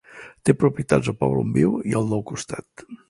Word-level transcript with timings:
Té 0.49 0.53
propietats 0.61 1.11
al 1.13 1.17
poble 1.19 1.43
on 1.43 1.51
viu 1.59 1.77
i 1.93 1.97
al 2.01 2.11
del 2.15 2.25
costat. 2.33 2.87